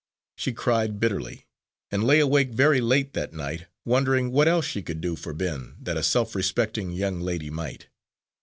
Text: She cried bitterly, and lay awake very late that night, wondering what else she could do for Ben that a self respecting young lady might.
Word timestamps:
She 0.35 0.51
cried 0.51 0.99
bitterly, 0.99 1.45
and 1.91 2.03
lay 2.03 2.19
awake 2.19 2.55
very 2.55 2.81
late 2.81 3.13
that 3.13 3.33
night, 3.33 3.67
wondering 3.85 4.31
what 4.31 4.47
else 4.47 4.65
she 4.65 4.81
could 4.81 4.99
do 4.99 5.15
for 5.15 5.31
Ben 5.31 5.75
that 5.79 5.95
a 5.95 6.01
self 6.01 6.33
respecting 6.33 6.89
young 6.89 7.19
lady 7.19 7.51
might. 7.51 7.87